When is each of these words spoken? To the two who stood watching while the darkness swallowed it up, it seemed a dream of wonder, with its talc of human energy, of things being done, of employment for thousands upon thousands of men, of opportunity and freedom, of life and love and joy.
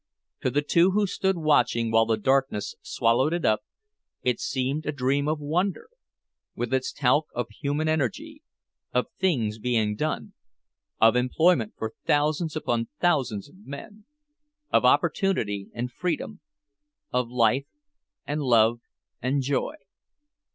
To 0.41 0.49
the 0.49 0.63
two 0.63 0.89
who 0.93 1.05
stood 1.05 1.37
watching 1.37 1.91
while 1.91 2.07
the 2.07 2.17
darkness 2.17 2.73
swallowed 2.81 3.33
it 3.33 3.45
up, 3.45 3.61
it 4.23 4.39
seemed 4.39 4.87
a 4.87 4.91
dream 4.91 5.27
of 5.27 5.39
wonder, 5.39 5.89
with 6.55 6.73
its 6.73 6.91
talc 6.91 7.27
of 7.35 7.49
human 7.51 7.87
energy, 7.87 8.41
of 8.95 9.05
things 9.19 9.59
being 9.59 9.95
done, 9.95 10.33
of 10.99 11.15
employment 11.15 11.75
for 11.77 11.93
thousands 12.03 12.55
upon 12.55 12.87
thousands 12.99 13.47
of 13.47 13.63
men, 13.63 14.05
of 14.71 14.85
opportunity 14.85 15.69
and 15.71 15.91
freedom, 15.91 16.39
of 17.13 17.29
life 17.29 17.67
and 18.25 18.41
love 18.41 18.81
and 19.21 19.43
joy. 19.43 19.75